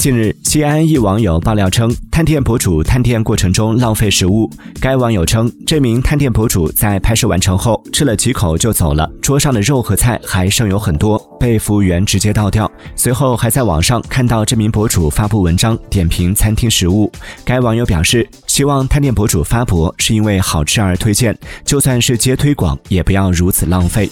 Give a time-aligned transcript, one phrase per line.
[0.00, 17.12] 近日西安一网友爆料称探店博主探店过程中浪费食物该网友称这名探店博主在拍摄完成后吃了几口就走了桌上的肉和菜还剩有很多被服务员直接倒掉随后还在网上看到这名博主发布文章点评餐厅食物
[17.44, 24.10] 该网友表示希望探店博主发博是因为好吃而推荐就算是接推广也不要如此浪费。